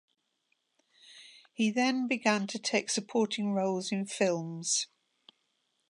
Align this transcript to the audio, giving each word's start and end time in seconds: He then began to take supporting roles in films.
He 1.53 1.69
then 1.69 2.07
began 2.07 2.47
to 2.47 2.57
take 2.57 2.89
supporting 2.89 3.53
roles 3.53 3.91
in 3.91 4.07
films. 4.07 4.87